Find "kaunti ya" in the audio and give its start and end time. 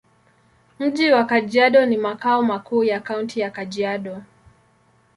2.99-3.51